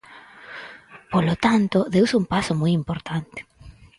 Polo 1.11 1.35
tanto, 1.45 1.77
deuse 1.93 2.15
un 2.21 2.25
paso 2.33 2.53
moi 2.61 2.71
importante. 2.79 3.39